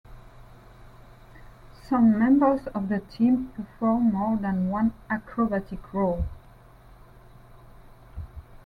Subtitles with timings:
[1.87, 6.25] Some members of the team perform more than one acrobatic role.